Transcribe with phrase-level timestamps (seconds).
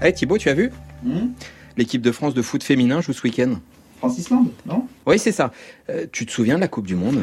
[0.00, 0.70] Hey Thibaut, tu as vu
[1.04, 1.28] Hmm
[1.76, 3.54] L'équipe de France de foot féminin joue ce week-end.
[3.98, 5.52] France-Islande, non Oui, c'est ça.
[5.90, 7.18] Euh, tu te souviens de la Coupe du Monde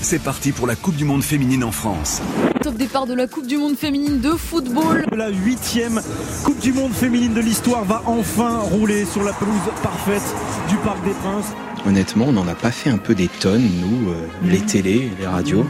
[0.00, 2.20] C'est parti pour la Coupe du Monde féminine en France.
[2.62, 5.06] Top départ de la Coupe du Monde féminine de football.
[5.14, 6.00] La huitième
[6.44, 10.34] Coupe du Monde féminine de l'histoire va enfin rouler sur la pelouse parfaite
[10.68, 11.52] du Parc des Princes.
[11.86, 15.26] Honnêtement, on n'en a pas fait un peu des tonnes, nous, euh, les télés, les
[15.26, 15.66] radios.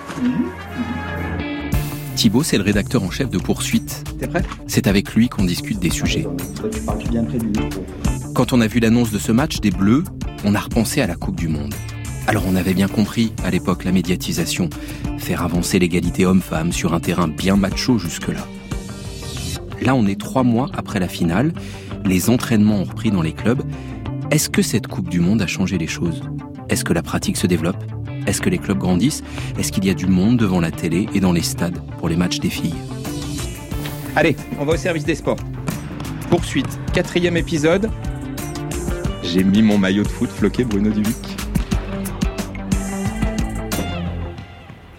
[2.23, 4.05] Thibaut, c'est le rédacteur en chef de Poursuite.
[4.21, 4.45] T'es prêt?
[4.69, 6.23] C'est avec lui qu'on discute des sujets.
[6.55, 7.85] Toi, tu parles bien près du micro.
[8.33, 10.05] Quand on a vu l'annonce de ce match des Bleus,
[10.45, 11.75] on a repensé à la Coupe du Monde.
[12.29, 14.71] Alors on avait bien compris, à l'époque, la médiatisation.
[15.19, 18.47] Faire avancer l'égalité homme-femme sur un terrain bien macho jusque-là.
[19.81, 21.53] Là, on est trois mois après la finale.
[22.05, 23.65] Les entraînements ont repris dans les clubs.
[24.31, 26.23] Est-ce que cette Coupe du Monde a changé les choses?
[26.69, 27.83] Est-ce que la pratique se développe?
[28.33, 29.23] Est-ce que les clubs grandissent?
[29.59, 32.17] Est-ce qu'il y a du monde devant la télé et dans les stades pour les
[32.17, 32.73] matchs des filles?
[34.17, 35.37] Allez, on va au service des sports.
[36.31, 37.91] Poursuite, quatrième épisode.
[39.23, 41.15] J'ai mis mon maillot de foot floqué Bruno Duvic.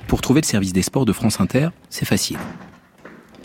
[0.06, 2.38] Pour trouver le service des sports de France Inter, c'est facile.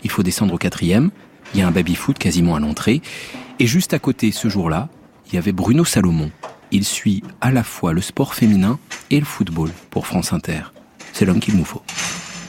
[0.03, 1.09] Il faut descendre au quatrième,
[1.55, 3.01] il y a un baby-foot quasiment à l'entrée,
[3.57, 4.89] et juste à côté, ce jour-là,
[5.25, 6.29] il y avait Bruno Salomon.
[6.69, 8.77] Il suit à la fois le sport féminin
[9.11, 10.61] et le football pour France Inter.
[11.13, 11.81] C'est l'homme qu'il nous faut.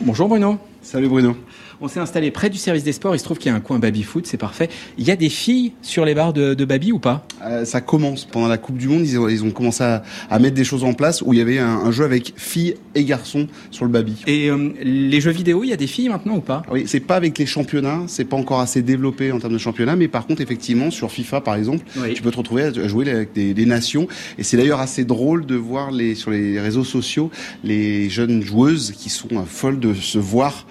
[0.01, 0.59] Bonjour Bruno.
[0.83, 1.37] Salut Bruno.
[1.83, 3.15] On s'est installé près du service des sports.
[3.17, 4.69] Il se trouve qu'il y a un coin baby-foot, c'est parfait.
[4.99, 7.27] Il y a des filles sur les barres de, de baby ou pas?
[7.43, 9.07] Euh, ça commence pendant la Coupe du Monde.
[9.07, 11.43] Ils ont, ils ont commencé à, à mettre des choses en place où il y
[11.43, 14.17] avait un, un jeu avec filles et garçons sur le baby.
[14.27, 16.63] Et euh, les jeux vidéo, il y a des filles maintenant ou pas?
[16.71, 19.97] Oui, c'est pas avec les championnats, c'est pas encore assez développé en termes de championnat,
[19.97, 22.13] mais par contre, effectivement, sur FIFA, par exemple, Oui.
[22.13, 24.07] tu peux te retrouver à jouer avec des, des nations.
[24.37, 27.31] Et c'est d'ailleurs assez drôle de voir les, sur les réseaux sociaux
[27.65, 30.67] les jeunes joueuses qui sont euh, folles de se voir,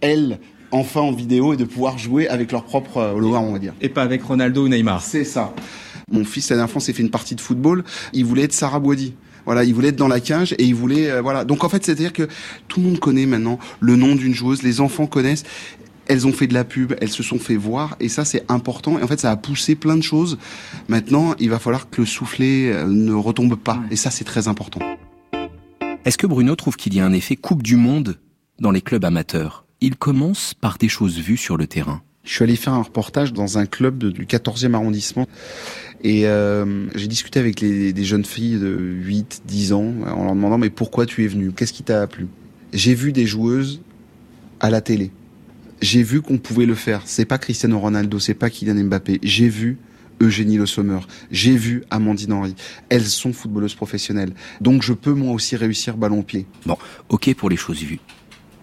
[0.00, 0.38] elles,
[0.72, 3.74] enfin en vidéo et de pouvoir jouer avec leur propre euh, hologramme, on va dire.
[3.80, 5.02] Et pas avec Ronaldo ou Neymar.
[5.02, 5.54] C'est ça.
[6.10, 7.84] Mon fils, la dernière fois, s'est fait une partie de football.
[8.12, 9.14] Il voulait être Sarah Boidi.
[9.44, 11.44] Voilà, il voulait être dans la cage et il voulait, euh, voilà.
[11.44, 12.28] Donc en fait, c'est-à-dire que
[12.68, 15.44] tout le monde connaît maintenant le nom d'une joueuse, les enfants connaissent.
[16.06, 18.98] Elles ont fait de la pub, elles se sont fait voir et ça c'est important.
[18.98, 20.38] Et en fait, ça a poussé plein de choses.
[20.88, 24.48] Maintenant, il va falloir que le soufflet euh, ne retombe pas et ça c'est très
[24.48, 24.80] important.
[26.04, 28.18] Est-ce que Bruno trouve qu'il y a un effet Coupe du Monde
[28.58, 29.64] dans les clubs amateurs?
[29.84, 32.02] Il commence par des choses vues sur le terrain.
[32.24, 35.26] Je suis allé faire un reportage dans un club de- du 14e arrondissement
[36.04, 40.34] et euh, j'ai discuté avec les, des jeunes filles de 8, 10 ans en leur
[40.34, 42.28] demandant mais pourquoi tu es venu Qu'est-ce qui t'a plu?
[42.72, 43.82] J'ai vu des joueuses
[44.60, 45.10] à la télé.
[45.80, 47.02] J'ai vu qu'on pouvait le faire.
[47.06, 49.18] C'est pas Cristiano Ronaldo, c'est pas Kylian Mbappé.
[49.24, 49.78] J'ai vu
[50.20, 51.00] Eugénie Le Sommer.
[51.32, 52.54] J'ai vu Amandine Henry.
[52.88, 54.32] Elles sont footballeuses professionnelles.
[54.60, 56.46] Donc je peux moi aussi réussir ballon pied.
[56.66, 56.76] Bon,
[57.08, 57.98] ok pour les choses vues.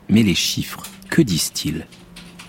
[0.07, 1.85] Mais les chiffres, que disent-ils?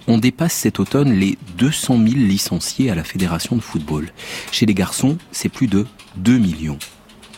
[0.07, 4.11] On dépasse cet automne les 200 000 licenciés à la Fédération de football.
[4.51, 6.79] Chez les garçons, c'est plus de 2 millions.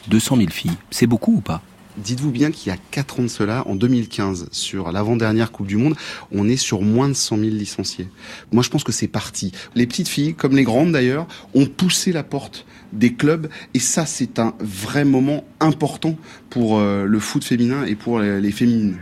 [0.08, 1.62] 200 000 filles, c'est beaucoup ou pas?
[1.98, 5.76] Dites-vous bien qu'il y a 4 ans de cela, en 2015, sur l'avant-dernière Coupe du
[5.76, 5.94] Monde,
[6.32, 8.08] on est sur moins de 100 000 licenciés.
[8.50, 9.52] Moi, je pense que c'est parti.
[9.74, 14.06] Les petites filles, comme les grandes d'ailleurs, ont poussé la porte des clubs et ça,
[14.06, 16.16] c'est un vrai moment important
[16.48, 18.96] pour euh, le foot féminin et pour les, les féminines.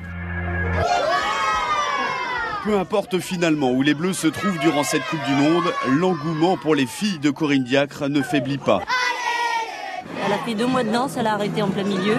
[2.64, 6.74] Peu importe finalement où les Bleus se trouvent durant cette Coupe du Monde, l'engouement pour
[6.74, 8.82] les filles de Corinne Diacre ne faiblit pas.
[10.26, 12.16] Elle a fait deux mois de danse, elle a arrêté en plein milieu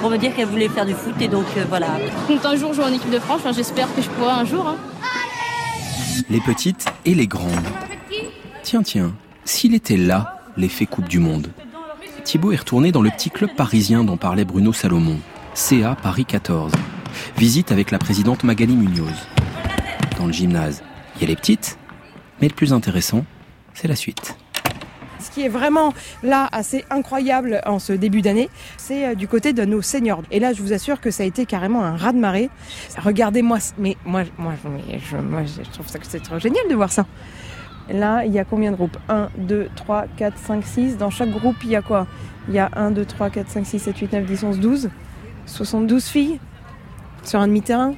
[0.00, 1.88] pour me dire qu'elle voulait faire du foot et donc euh, voilà.
[2.26, 3.40] compte un jour jouer en équipe de France.
[3.40, 4.66] Enfin, J'espère que je pourrai un jour.
[4.68, 4.76] hein.
[6.28, 7.50] Les petites et les grandes.
[8.62, 9.12] Tiens, tiens,
[9.44, 11.48] s'il était là, l'effet Coupe du Monde.
[12.24, 15.18] Thibaut est retourné dans le petit club parisien dont parlait Bruno Salomon,
[15.54, 16.72] CA Paris 14.
[17.38, 19.08] Visite avec la présidente Magali Munoz.
[20.22, 20.84] Dans le gymnase,
[21.16, 21.76] il y a les petites,
[22.40, 23.24] mais le plus intéressant,
[23.74, 24.36] c'est la suite.
[25.18, 29.52] Ce qui est vraiment là assez incroyable en ce début d'année, c'est euh, du côté
[29.52, 30.22] de nos seniors.
[30.30, 32.50] Et là, je vous assure que ça a été carrément un raz de marée.
[32.98, 36.74] Regardez-moi, mais moi, moi, mais je, moi, je trouve ça que c'est trop génial de
[36.76, 37.04] voir ça.
[37.90, 38.98] Là, il y a combien de groupes?
[39.08, 40.98] 1, 2, 3, 4, 5, 6.
[40.98, 42.06] Dans chaque groupe, il y a quoi?
[42.46, 44.90] Il y a 1, 2, 3, 4, 5, 6, 7, 8, 9, 10, 11, 12.
[45.46, 46.38] 72 filles
[47.24, 47.96] sur un demi-terrain.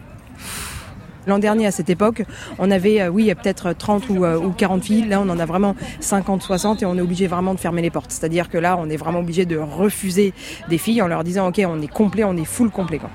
[1.27, 2.23] L'an dernier, à cette époque,
[2.59, 5.07] on avait, euh, oui, peut-être 30 ou, euh, ou 40 filles.
[5.09, 7.91] Là, on en a vraiment 50, 60 et on est obligé vraiment de fermer les
[7.91, 8.11] portes.
[8.11, 10.33] C'est-à-dire que là, on est vraiment obligé de refuser
[10.69, 12.99] des filles en leur disant, OK, on est complet, on est full complet.
[12.99, 13.11] Quoi.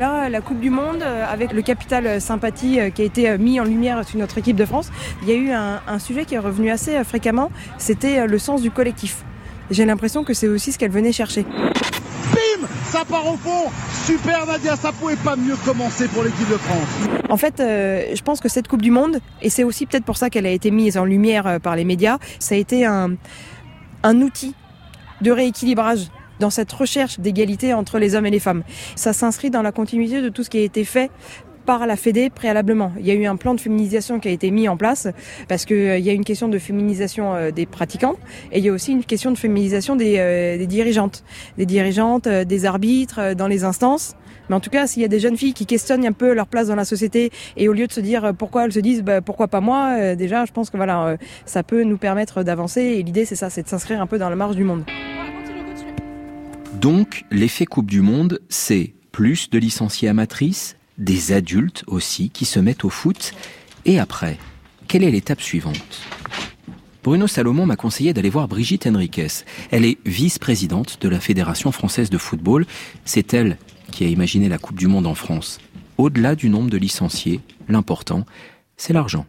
[0.00, 3.28] Là, la Coupe du Monde, euh, avec le capital euh, sympathie euh, qui a été
[3.28, 4.90] euh, mis en lumière sur notre équipe de France,
[5.22, 8.38] il y a eu un, sujet qui est revenu assez euh, fréquemment, c'était euh, le
[8.38, 9.24] sens du collectif.
[9.70, 11.44] J'ai l'impression que c'est aussi ce qu'elle venait chercher.
[12.90, 13.70] Ça part au fond.
[14.04, 17.08] Super Nadia, ça pouvait pas mieux commencer pour l'équipe de France.
[17.28, 20.16] En fait, euh, je pense que cette Coupe du Monde, et c'est aussi peut-être pour
[20.16, 23.12] ça qu'elle a été mise en lumière euh, par les médias, ça a été un,
[24.02, 24.56] un outil
[25.20, 26.08] de rééquilibrage
[26.40, 28.64] dans cette recherche d'égalité entre les hommes et les femmes.
[28.96, 31.10] Ça s'inscrit dans la continuité de tout ce qui a été fait
[31.64, 32.92] par la Fédé préalablement.
[32.98, 35.08] Il y a eu un plan de féminisation qui a été mis en place
[35.48, 38.16] parce qu'il euh, y a une question de féminisation euh, des pratiquants
[38.52, 41.24] et il y a aussi une question de féminisation des, euh, dirigeantes,
[41.58, 44.14] des dirigeantes, des arbitres dans les instances.
[44.48, 46.46] Mais en tout cas, s'il y a des jeunes filles qui questionnent un peu leur
[46.46, 49.20] place dans la société et au lieu de se dire pourquoi elles se disent bah,
[49.20, 52.80] pourquoi pas moi, déjà, je pense que voilà, ça peut nous permettre d'avancer.
[52.80, 54.84] Et l'idée, c'est ça, c'est de s'inscrire un peu dans la marge du monde.
[56.80, 62.60] Donc, l'effet Coupe du Monde, c'est plus de licenciés amatrices, des adultes aussi qui se
[62.60, 63.32] mettent au foot.
[63.84, 64.38] Et après,
[64.86, 66.02] quelle est l'étape suivante?
[67.02, 69.44] Bruno Salomon m'a conseillé d'aller voir Brigitte Henriquez.
[69.70, 72.66] Elle est vice-présidente de la Fédération française de football.
[73.06, 73.56] C'est elle
[73.90, 75.58] qui a imaginé la Coupe du Monde en France.
[75.96, 78.26] Au-delà du nombre de licenciés, l'important,
[78.76, 79.26] c'est l'argent.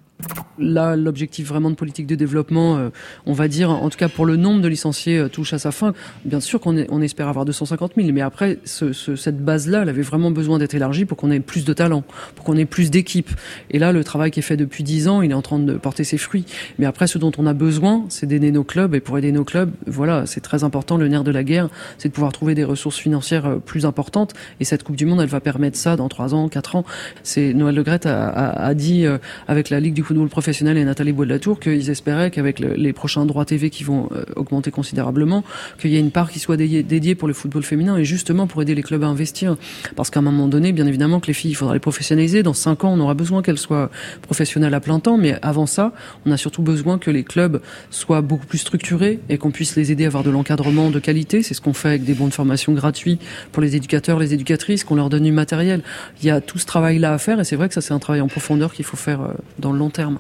[0.59, 2.89] Là, l'objectif vraiment de politique de développement, euh,
[3.25, 5.71] on va dire, en tout cas pour le nombre de licenciés, euh, touche à sa
[5.71, 5.93] fin.
[6.25, 9.89] Bien sûr qu'on on espère avoir 250 000, mais après, ce, ce, cette base-là, elle
[9.89, 12.03] avait vraiment besoin d'être élargie pour qu'on ait plus de talent,
[12.35, 13.31] pour qu'on ait plus d'équipes.
[13.69, 15.73] Et là, le travail qui est fait depuis 10 ans, il est en train de
[15.73, 16.45] porter ses fruits.
[16.79, 18.93] Mais après, ce dont on a besoin, c'est d'aider nos clubs.
[18.93, 20.97] Et pour aider nos clubs, voilà, c'est très important.
[20.97, 24.33] Le nerf de la guerre, c'est de pouvoir trouver des ressources financières euh, plus importantes.
[24.59, 26.85] Et cette Coupe du Monde, elle va permettre ça dans 3 ans, 4 ans.
[27.23, 29.05] C'est Noël Le Gret a, a, a dit
[29.47, 32.73] avec la Ligue du football et Nathalie Bois de la Tour qu'ils espéraient qu'avec le,
[32.73, 35.43] les prochains droits TV qui vont euh, augmenter considérablement,
[35.79, 38.47] qu'il y ait une part qui soit dédiée, dédiée pour le football féminin et justement
[38.47, 39.57] pour aider les clubs à investir.
[39.95, 42.43] Parce qu'à un moment donné, bien évidemment que les filles, il faudra les professionnaliser.
[42.43, 43.89] Dans cinq ans, on aura besoin qu'elles soient
[44.21, 45.93] professionnelles à plein temps, mais avant ça,
[46.25, 49.91] on a surtout besoin que les clubs soient beaucoup plus structurés et qu'on puisse les
[49.91, 51.43] aider à avoir de l'encadrement de qualité.
[51.43, 53.19] C'est ce qu'on fait avec des bons de formation gratuits
[53.51, 55.81] pour les éducateurs, les éducatrices, qu'on leur donne du matériel.
[56.21, 57.99] Il y a tout ce travail-là à faire et c'est vrai que ça, c'est un
[57.99, 60.19] travail en profondeur qu'il faut faire euh, dans le long terme.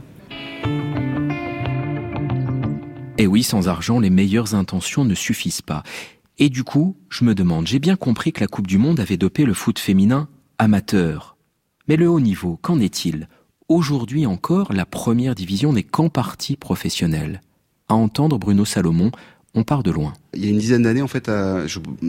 [3.17, 5.83] Et oui, sans argent, les meilleures intentions ne suffisent pas.
[6.39, 9.17] Et du coup, je me demande, j'ai bien compris que la Coupe du Monde avait
[9.17, 11.37] dopé le foot féminin amateur.
[11.87, 13.27] Mais le haut niveau, qu'en est-il?
[13.67, 17.41] Aujourd'hui encore, la première division n'est qu'en partie professionnelle.
[17.89, 19.11] À entendre Bruno Salomon,
[19.53, 20.13] on part de loin.
[20.33, 21.29] Il y a une dizaine d'années, en fait,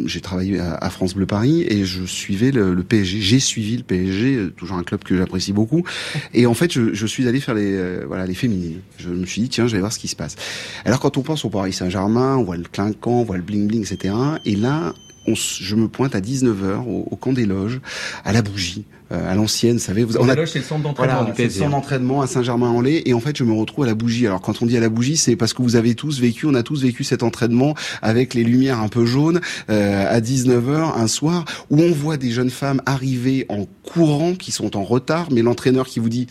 [0.07, 3.21] j'ai travaillé à, France Bleu Paris et je suivais le, le PSG.
[3.21, 5.83] J'ai suivi le PSG, euh, toujours un club que j'apprécie beaucoup.
[6.35, 8.81] Et en fait, je, je suis allé faire les, euh, voilà, les féminines.
[8.99, 10.37] Je me suis dit, tiens, je vais voir ce qui se passe.
[10.85, 13.67] Alors, quand on pense au Paris Saint-Germain, on voit le clinquant, on voit le bling
[13.67, 14.15] bling, etc.
[14.45, 14.95] Et là,
[15.27, 17.81] on, je me pointe à 19h au, au, camp des loges,
[18.25, 20.05] à la bougie, euh, à l'ancienne, vous savez.
[20.05, 21.51] Vous, on a, c'est le centre d'entraînement voilà, du PSG.
[21.51, 23.03] C'est le centre d'entraînement à Saint-Germain-en-Laye.
[23.05, 24.27] Et en fait, je me retrouve à la bougie.
[24.27, 26.55] Alors, quand on dit à la bougie, c'est parce que vous avez tous vécu, on
[26.55, 29.41] a tous vécu cet entraînement avec les lumières un peu jaunes
[29.71, 34.51] euh, à 19h un soir, où on voit des jeunes femmes arriver en courant, qui
[34.51, 36.27] sont en retard, mais l'entraîneur qui vous dit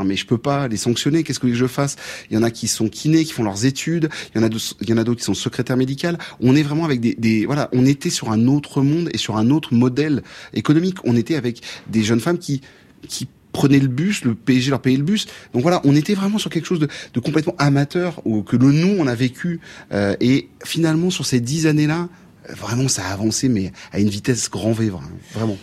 [0.00, 1.22] non mais je peux pas les sanctionner.
[1.22, 1.96] Qu'est-ce que je fasse?
[2.30, 4.08] Il y en a qui sont kinés, qui font leurs études.
[4.34, 4.50] Il y en a,
[4.80, 6.18] il y en a d'autres qui sont secrétaires médicales.
[6.40, 9.36] On est vraiment avec des, des, voilà, on était sur un autre monde et sur
[9.36, 10.22] un autre modèle
[10.54, 10.96] économique.
[11.04, 12.60] On était avec des jeunes femmes qui
[13.08, 15.26] qui prenaient le bus, le PSG leur payait le bus.
[15.52, 18.70] Donc voilà, on était vraiment sur quelque chose de, de complètement amateur ou que le
[18.72, 19.60] nous on a vécu.
[19.92, 22.08] Euh, et finalement sur ces dix années-là,
[22.48, 24.90] vraiment ça a avancé mais à une vitesse grand V
[25.34, 25.58] vraiment.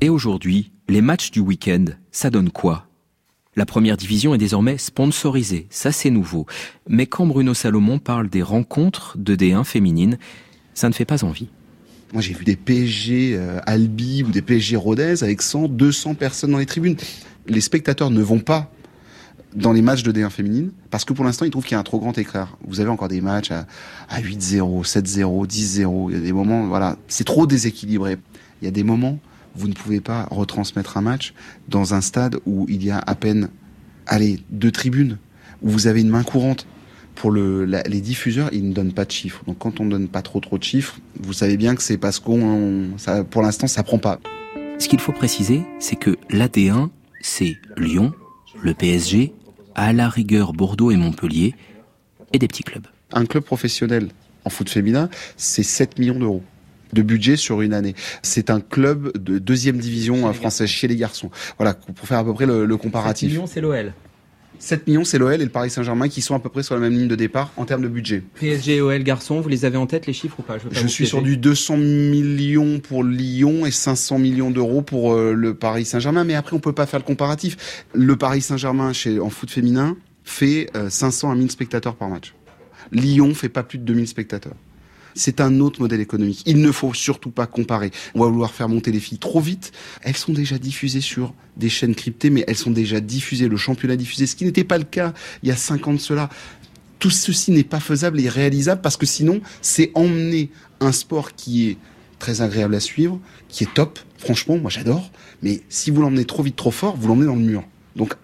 [0.00, 2.85] Et aujourd'hui, les matchs du week-end, ça donne quoi?
[3.56, 6.46] La première division est désormais sponsorisée, ça c'est nouveau.
[6.88, 10.18] Mais quand Bruno Salomon parle des rencontres de D1 féminines,
[10.74, 11.48] ça ne fait pas envie.
[12.12, 16.52] Moi, j'ai vu des PSG euh, Albi ou des PSG Rodez avec 100, 200 personnes
[16.52, 16.96] dans les tribunes.
[17.48, 18.70] Les spectateurs ne vont pas
[19.54, 21.80] dans les matchs de D1 féminine parce que pour l'instant, ils trouvent qu'il y a
[21.80, 22.58] un trop grand écart.
[22.66, 23.66] Vous avez encore des matchs à,
[24.08, 26.10] à 8-0, 7-0, 10-0.
[26.10, 28.18] Il y a des moments, voilà, c'est trop déséquilibré.
[28.60, 29.18] Il y a des moments
[29.56, 31.34] vous ne pouvez pas retransmettre un match
[31.68, 33.48] dans un stade où il y a à peine,
[34.06, 35.18] allez, deux tribunes,
[35.62, 36.66] où vous avez une main courante.
[37.14, 39.42] Pour le, la, les diffuseurs, ils ne donnent pas de chiffres.
[39.46, 41.96] Donc quand on ne donne pas trop trop de chiffres, vous savez bien que c'est
[41.96, 44.20] parce qu'on, ça, pour l'instant, ça prend pas.
[44.78, 46.90] Ce qu'il faut préciser, c'est que l'AD1,
[47.22, 48.12] c'est Lyon,
[48.60, 49.32] le PSG,
[49.74, 51.54] à la rigueur Bordeaux et Montpellier,
[52.34, 52.86] et des petits clubs.
[53.12, 54.10] Un club professionnel
[54.44, 55.08] en foot féminin,
[55.38, 56.42] c'est 7 millions d'euros
[56.92, 57.94] de budget sur une année.
[58.22, 61.30] C'est un club de deuxième division française chez les garçons.
[61.58, 63.30] Voilà, pour faire à peu près le, le comparatif.
[63.30, 63.92] 7 millions, c'est l'OL.
[64.58, 66.80] 7 millions, c'est l'OL et le Paris Saint-Germain qui sont à peu près sur la
[66.80, 68.22] même ligne de départ en termes de budget.
[68.40, 70.56] PSG et OL garçons, vous les avez en tête les chiffres ou pas?
[70.58, 75.32] Je, Je suis sur du 200 millions pour Lyon et 500 millions d'euros pour euh,
[75.32, 76.24] le Paris Saint-Germain.
[76.24, 77.84] Mais après, on peut pas faire le comparatif.
[77.94, 82.34] Le Paris Saint-Germain chez en foot féminin fait euh, 500 à 1000 spectateurs par match.
[82.92, 84.54] Lyon fait pas plus de 2000 spectateurs.
[85.16, 86.42] C'est un autre modèle économique.
[86.44, 87.90] Il ne faut surtout pas comparer.
[88.14, 89.72] On va vouloir faire monter les filles trop vite.
[90.02, 93.48] Elles sont déjà diffusées sur des chaînes cryptées, mais elles sont déjà diffusées.
[93.48, 95.98] Le championnat diffusé, ce qui n'était pas le cas il y a cinq ans de
[95.98, 96.28] cela.
[96.98, 101.68] Tout ceci n'est pas faisable et réalisable parce que sinon, c'est emmener un sport qui
[101.68, 101.76] est
[102.18, 103.18] très agréable à suivre,
[103.48, 103.98] qui est top.
[104.18, 105.10] Franchement, moi j'adore.
[105.42, 107.64] Mais si vous l'emmenez trop vite, trop fort, vous l'emmenez dans le mur.
[107.96, 108.14] Donc,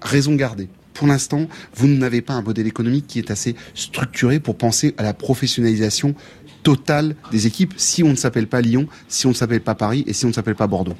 [0.00, 0.68] raison gardée.
[0.94, 5.02] Pour l'instant, vous n'avez pas un modèle économique qui est assez structuré pour penser à
[5.02, 6.14] la professionnalisation
[6.62, 10.04] totale des équipes si on ne s'appelle pas Lyon, si on ne s'appelle pas Paris
[10.06, 10.96] et si on ne s'appelle pas Bordeaux.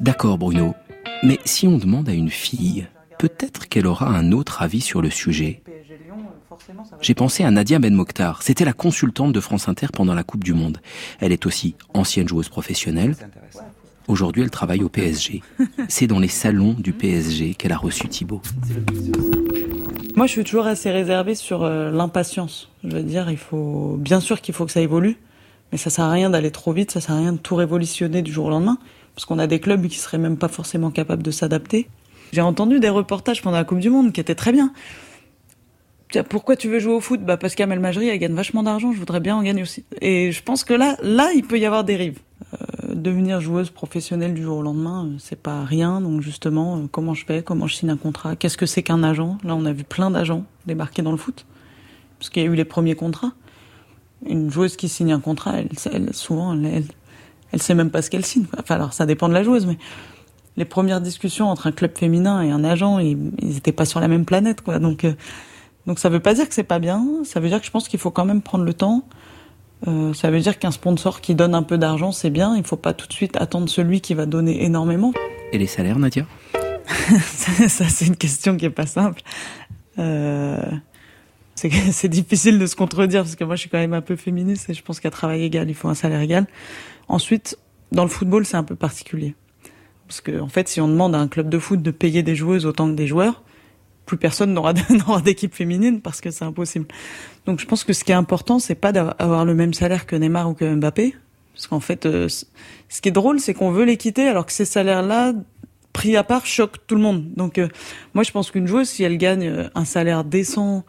[0.00, 0.74] D'accord Bruno,
[1.22, 2.86] mais si on demande à une fille,
[3.18, 5.62] peut-être qu'elle aura un autre avis sur le sujet.
[7.00, 8.42] J'ai pensé à Nadia Ben Mokhtar.
[8.42, 10.78] C'était la consultante de France Inter pendant la Coupe du Monde.
[11.20, 13.16] Elle est aussi ancienne joueuse professionnelle.
[14.08, 15.42] Aujourd'hui, elle travaille au PSG.
[15.88, 18.42] C'est dans les salons du PSG qu'elle a reçu Thibaut.
[20.16, 22.68] Moi, je suis toujours assez réservée sur euh, l'impatience.
[22.84, 25.16] Je veux dire, il faut, bien sûr qu'il faut que ça évolue,
[25.70, 28.20] mais ça sert à rien d'aller trop vite, ça sert à rien de tout révolutionner
[28.20, 28.76] du jour au lendemain,
[29.14, 31.88] parce qu'on a des clubs qui seraient même pas forcément capables de s'adapter.
[32.32, 34.72] J'ai entendu des reportages pendant la Coupe du Monde qui étaient très bien.
[36.28, 37.22] Pourquoi tu veux jouer au foot?
[37.22, 39.84] Bah parce qu'Amel Majri elle gagne vachement d'argent, je voudrais bien en gagner aussi.
[40.00, 42.18] Et je pense que là, là, il peut y avoir des rives.
[42.54, 46.00] Euh, devenir joueuse professionnelle du jour au lendemain, euh, c'est pas rien.
[46.00, 47.42] Donc justement, euh, comment je fais?
[47.42, 48.36] Comment je signe un contrat?
[48.36, 49.38] Qu'est-ce que c'est qu'un agent?
[49.44, 51.46] Là, on a vu plein d'agents débarquer dans le foot,
[52.18, 53.32] parce qu'il y a eu les premiers contrats.
[54.26, 56.84] Une joueuse qui signe un contrat, elle, elle souvent, elle,
[57.52, 58.44] elle, sait même pas ce qu'elle signe.
[58.58, 59.78] Enfin, alors ça dépend de la joueuse, mais
[60.56, 63.98] les premières discussions entre un club féminin et un agent, ils, ils étaient pas sur
[63.98, 64.78] la même planète, quoi.
[64.78, 65.06] Donc
[65.86, 67.88] donc ça veut pas dire que c'est pas bien, ça veut dire que je pense
[67.88, 69.04] qu'il faut quand même prendre le temps.
[69.88, 72.76] Euh, ça veut dire qu'un sponsor qui donne un peu d'argent, c'est bien, il faut
[72.76, 75.12] pas tout de suite attendre celui qui va donner énormément.
[75.52, 76.26] Et les salaires, Nadia?
[77.68, 79.22] Ça, c'est une question qui est pas simple.
[79.98, 80.62] Euh,
[81.54, 84.70] c'est difficile de se contredire parce que moi je suis quand même un peu féministe
[84.70, 86.46] et je pense qu'à travail égal, il faut un salaire égal.
[87.08, 87.58] Ensuite,
[87.90, 89.34] dans le football, c'est un peu particulier.
[90.08, 92.34] Parce que, en fait, si on demande à un club de foot de payer des
[92.34, 93.42] joueuses autant que des joueurs,
[94.06, 94.72] plus personne n'aura
[95.20, 96.86] d'équipe féminine parce que c'est impossible.
[97.46, 100.16] Donc je pense que ce qui est important, c'est pas d'avoir le même salaire que
[100.16, 101.14] Neymar ou que Mbappé,
[101.54, 104.64] parce qu'en fait, euh, ce qui est drôle, c'est qu'on veut l'équité alors que ces
[104.64, 105.32] salaires-là,
[105.92, 107.32] pris à part, choquent tout le monde.
[107.34, 107.68] Donc euh,
[108.14, 110.84] moi, je pense qu'une joueuse, si elle gagne euh, un salaire décent,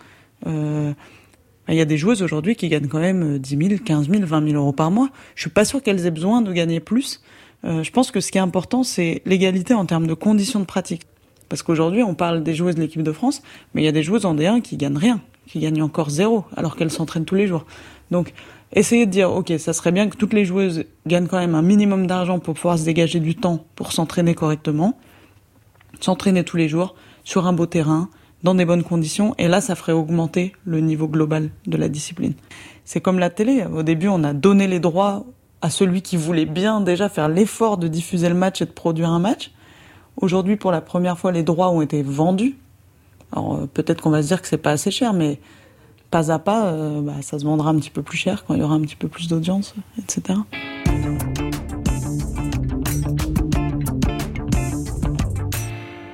[0.45, 4.49] il y a des joueuses aujourd'hui qui gagnent quand même 10 000, 15 000, 20
[4.49, 5.09] 000 euros par mois.
[5.35, 7.21] Je suis pas sûr qu'elles aient besoin de gagner plus.
[7.63, 11.03] je pense que ce qui est important, c'est l'égalité en termes de conditions de pratique.
[11.53, 13.43] Parce qu'aujourd'hui, on parle des joueuses de l'équipe de France,
[13.75, 16.45] mais il y a des joueuses en D1 qui gagnent rien, qui gagnent encore zéro,
[16.57, 17.67] alors qu'elles s'entraînent tous les jours.
[18.09, 18.33] Donc,
[18.71, 21.61] essayez de dire, ok, ça serait bien que toutes les joueuses gagnent quand même un
[21.61, 24.97] minimum d'argent pour pouvoir se dégager du temps pour s'entraîner correctement,
[25.99, 28.09] s'entraîner tous les jours, sur un beau terrain,
[28.41, 32.33] dans des bonnes conditions, et là, ça ferait augmenter le niveau global de la discipline.
[32.83, 33.63] C'est comme la télé.
[33.71, 35.23] Au début, on a donné les droits
[35.61, 39.09] à celui qui voulait bien déjà faire l'effort de diffuser le match et de produire
[39.09, 39.51] un match.
[40.17, 42.55] Aujourd'hui, pour la première fois, les droits ont été vendus.
[43.31, 45.39] Alors euh, peut-être qu'on va se dire que c'est pas assez cher, mais
[46.11, 48.59] pas à pas, euh, bah, ça se vendra un petit peu plus cher quand il
[48.59, 50.39] y aura un petit peu plus d'audience, etc.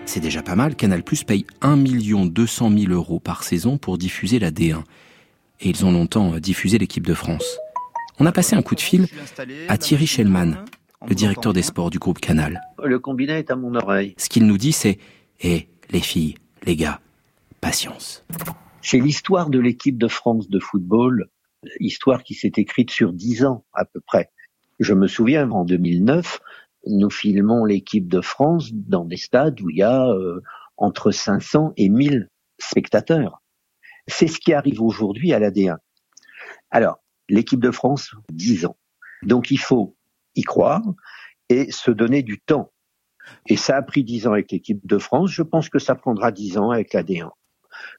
[0.05, 0.75] C'est déjà pas mal.
[0.75, 4.81] Canal Plus paye 1 200 000 euros par saison pour diffuser la D1.
[5.61, 7.59] Et ils ont longtemps euh, diffusé l'équipe de France.
[8.19, 9.07] On a passé un coup de fil
[9.67, 10.53] à Thierry Schellman,
[11.07, 12.61] le directeur des sports du groupe Canal.
[12.83, 14.13] Le combiné est à mon oreille.
[14.17, 14.99] Ce qu'il nous dit, c'est
[15.41, 16.99] Eh, les filles, les gars,
[17.61, 18.25] patience.
[18.81, 21.29] C'est l'histoire de l'équipe de France de football,
[21.79, 24.31] histoire qui s'est écrite sur dix ans à peu près.
[24.79, 26.39] Je me souviens, en 2009,
[26.87, 30.41] nous filmons l'équipe de France dans des stades où il y a euh,
[30.77, 33.41] entre 500 et 1000 spectateurs.
[34.07, 35.77] C'est ce qui arrive aujourd'hui à l'AD1.
[36.71, 38.77] Alors, l'équipe de France, 10 ans.
[39.23, 39.97] Donc il faut
[40.39, 40.81] y croire
[41.49, 42.71] et se donner du temps.
[43.47, 45.31] Et ça a pris dix ans avec l'équipe de France.
[45.31, 47.29] Je pense que ça prendra dix ans avec la D1.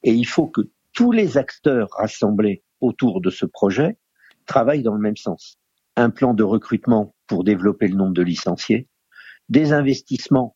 [0.03, 0.61] Et il faut que
[0.93, 3.97] tous les acteurs rassemblés autour de ce projet
[4.45, 5.57] travaillent dans le même sens.
[5.95, 8.87] Un plan de recrutement pour développer le nombre de licenciés,
[9.49, 10.55] des investissements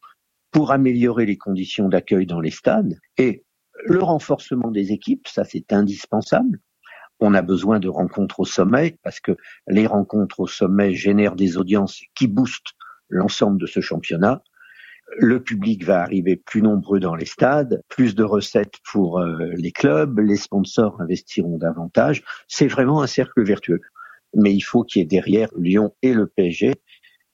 [0.52, 3.44] pour améliorer les conditions d'accueil dans les stades et
[3.86, 6.60] le renforcement des équipes, ça c'est indispensable.
[7.20, 11.58] On a besoin de rencontres au sommet parce que les rencontres au sommet génèrent des
[11.58, 12.74] audiences qui boostent
[13.10, 14.42] l'ensemble de ce championnat.
[15.18, 19.72] Le public va arriver plus nombreux dans les stades, plus de recettes pour euh, les
[19.72, 22.24] clubs, les sponsors investiront davantage.
[22.48, 23.82] C'est vraiment un cercle vertueux.
[24.34, 26.74] Mais il faut qu'il y ait derrière Lyon et le PSG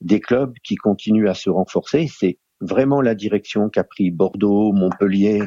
[0.00, 2.08] des clubs qui continuent à se renforcer.
[2.08, 5.42] C'est vraiment la direction qu'a pris Bordeaux, Montpellier,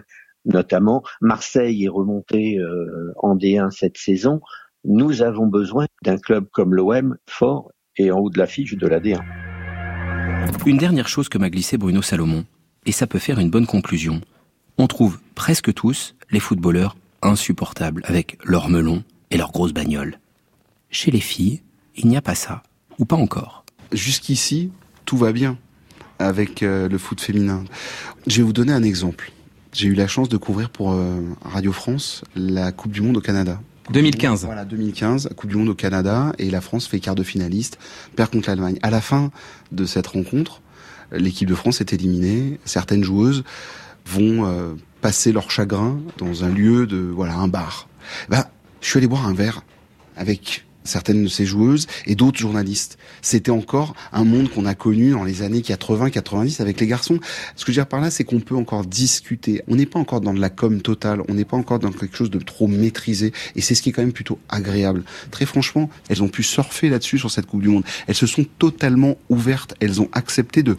[0.45, 1.03] notamment.
[1.21, 4.41] Marseille est remonté euh, en D1 cette saison.
[4.83, 8.99] Nous avons besoin d'un club comme l'OM fort et en haut de l'affiche de la
[8.99, 9.21] D1.
[10.65, 12.45] Une dernière chose que m'a glissé Bruno Salomon,
[12.85, 14.21] et ça peut faire une bonne conclusion.
[14.77, 20.19] On trouve presque tous les footballeurs insupportables avec leurs melons et leurs grosses bagnoles.
[20.89, 21.61] Chez les filles,
[21.95, 22.63] il n'y a pas ça,
[22.99, 23.65] ou pas encore.
[23.91, 24.71] Jusqu'ici,
[25.05, 25.57] tout va bien
[26.19, 27.63] avec euh, le foot féminin.
[28.27, 29.31] Je vais vous donner un exemple.
[29.75, 33.22] J'ai eu la chance de couvrir pour euh, Radio France la Coupe du Monde au
[33.22, 33.60] Canada.
[33.91, 34.46] 2015.
[34.46, 37.77] Voilà, 2015, Coupe du Monde au Canada, et la France fait quart de finaliste,
[38.15, 38.79] perd contre l'Allemagne.
[38.84, 39.32] À la fin
[39.74, 40.62] de cette rencontre,
[41.12, 42.58] l'équipe de France est éliminée.
[42.63, 43.44] Certaines joueuses
[44.05, 47.89] vont euh, passer leur chagrin dans un lieu de, voilà, un bar.
[48.29, 48.46] Ben,
[48.79, 49.63] je suis allé boire un verre
[50.15, 52.97] avec certaines de ces joueuses et d'autres journalistes.
[53.21, 57.19] C'était encore un monde qu'on a connu dans les années 80-90 avec les garçons.
[57.55, 59.61] Ce que je veux dire par là, c'est qu'on peut encore discuter.
[59.67, 62.15] On n'est pas encore dans de la com totale, on n'est pas encore dans quelque
[62.15, 65.03] chose de trop maîtrisé et c'est ce qui est quand même plutôt agréable.
[65.31, 67.83] Très franchement, elles ont pu surfer là-dessus sur cette Coupe du Monde.
[68.07, 70.77] Elles se sont totalement ouvertes, elles ont accepté de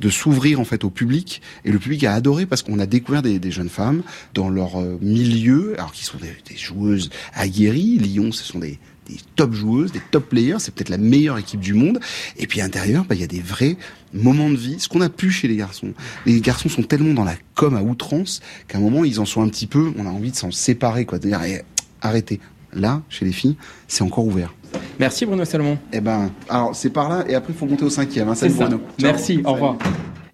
[0.00, 3.22] de s'ouvrir en fait au public et le public a adoré parce qu'on a découvert
[3.22, 4.02] des, des, jeunes femmes
[4.34, 8.78] dans leur euh, milieu alors qui sont des, des joueuses aguerries Lyon ce sont des,
[9.12, 12.00] des top joueuses, des top players, c'est peut-être la meilleure équipe du monde.
[12.38, 13.76] Et puis à l'intérieur, bah, il y a des vrais
[14.12, 15.92] moments de vie, ce qu'on a pu chez les garçons.
[16.26, 19.42] Les garçons sont tellement dans la com à outrance qu'à un moment, ils en sont
[19.42, 21.62] un petit peu, on a envie de s'en séparer, quoi, de dire, eh,
[22.00, 22.40] arrêtez.
[22.74, 24.54] Là, chez les filles, c'est encore ouvert.
[24.98, 25.78] Merci Bruno Salomon.
[25.92, 28.30] Eh ben, alors c'est par là, et après il faut monter au cinquième.
[28.30, 28.64] Hein, salut ça.
[28.64, 28.80] Bruno.
[29.02, 29.76] Merci, au revoir.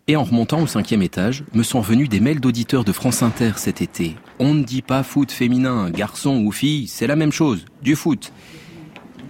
[0.07, 3.53] Et en remontant au cinquième étage, me sont venus des mails d'auditeurs de France Inter
[3.57, 4.17] cet été.
[4.39, 8.33] On ne dit pas foot féminin, garçon ou fille, c'est la même chose, du foot.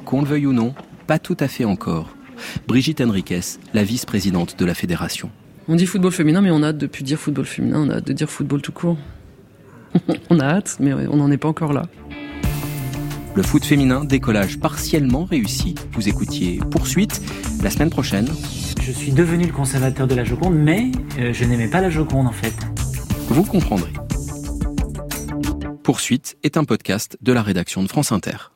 [0.08, 0.72] Qu'on le veuille ou non,
[1.06, 2.08] pas tout à fait encore.
[2.66, 3.42] Brigitte Henriquez,
[3.74, 5.30] la vice-présidente de la fédération.
[5.68, 7.96] On dit football féminin, mais on a hâte de plus dire football féminin, on a
[7.96, 8.96] hâte de dire football tout court.
[10.30, 11.82] on a hâte, mais on n'en est pas encore là.
[13.34, 15.74] Le foot féminin, décollage partiellement réussi.
[15.92, 17.20] Vous écoutiez Poursuite
[17.62, 18.28] la semaine prochaine.
[18.80, 22.28] Je suis devenu le conservateur de la Joconde, mais euh, je n'aimais pas la Joconde
[22.28, 22.54] en fait.
[23.28, 23.92] Vous comprendrez.
[25.82, 28.52] Poursuite est un podcast de la rédaction de France Inter.